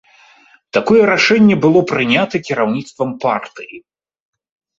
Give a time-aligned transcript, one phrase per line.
[0.77, 3.77] Такое рашэнне было прынята кіраўніцтвам партыі.